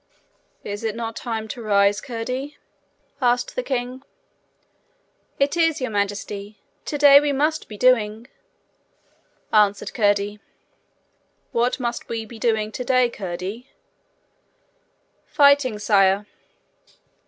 'Is 0.63 0.83
it 0.83 0.95
not 0.95 1.15
time 1.15 1.47
to 1.49 1.61
rise, 1.61 2.01
Curdie?' 2.01 2.57
said 3.19 3.43
the 3.53 3.61
king. 3.61 4.01
'It 5.37 5.55
is, 5.55 5.79
Your 5.79 5.91
Majesty. 5.91 6.57
Today 6.85 7.19
we 7.19 7.31
must 7.31 7.67
be 7.67 7.77
doing,' 7.77 8.25
answered 9.53 9.93
Curdie. 9.93 10.39
'What 11.51 11.79
must 11.79 12.09
we 12.09 12.25
be 12.25 12.39
doing 12.39 12.71
today, 12.71 13.11
Curdie?' 13.11 13.69
'Fighting, 15.27 15.77
sire.' 15.77 16.25